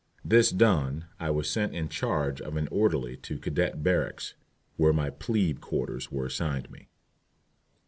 This 0.25 0.49
done 0.49 1.05
I 1.19 1.29
was 1.29 1.47
sent 1.47 1.75
in 1.75 1.87
charge 1.87 2.41
of 2.41 2.57
an 2.57 2.67
orderly 2.71 3.17
to 3.17 3.37
cadet 3.37 3.83
barracks, 3.83 4.33
where 4.75 4.93
my 4.93 5.11
"plebe 5.11 5.59
quarters" 5.59 6.11
were 6.11 6.25
assigned 6.25 6.71
me. 6.71 6.89